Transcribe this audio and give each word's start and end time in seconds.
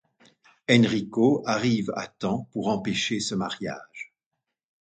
Enrico 0.67 1.43
arrive 1.45 1.91
à 1.95 2.07
temps 2.07 2.47
pour 2.53 2.69
empêcher 2.69 3.19
ce 3.19 3.35
mariage. 3.35 4.15